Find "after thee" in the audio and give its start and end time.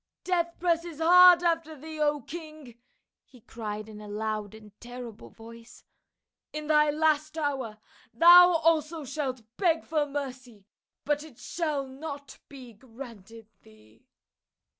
1.43-1.99